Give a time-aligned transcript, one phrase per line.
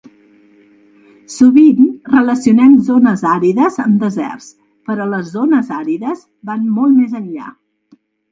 [1.33, 4.49] Sovint relacionem zones àrides amb deserts,
[4.89, 7.53] però les zones àrides van molt més enllà.